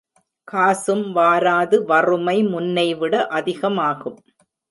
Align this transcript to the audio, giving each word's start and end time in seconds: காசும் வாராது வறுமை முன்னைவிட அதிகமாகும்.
காசும் 0.47 1.03
வாராது 1.15 1.77
வறுமை 1.83 2.35
முன்னைவிட 2.43 3.27
அதிகமாகும். 3.27 4.17